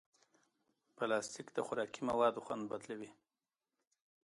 پلاستيک 0.97 1.47
د 1.53 1.57
خوراکي 1.65 2.01
موادو 2.09 2.43
خوند 2.45 2.63
بدلوي. 2.71 3.11